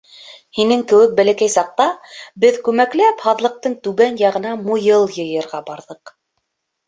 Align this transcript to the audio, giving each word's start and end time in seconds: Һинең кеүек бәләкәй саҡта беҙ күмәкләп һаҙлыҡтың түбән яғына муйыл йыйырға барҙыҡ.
Һинең 0.59 0.79
кеүек 0.91 1.11
бәләкәй 1.17 1.51
саҡта 1.55 1.85
беҙ 2.45 2.55
күмәкләп 2.69 3.21
һаҙлыҡтың 3.27 3.77
түбән 3.89 4.17
яғына 4.23 4.53
муйыл 4.69 5.05
йыйырға 5.19 5.61
барҙыҡ. 5.69 6.15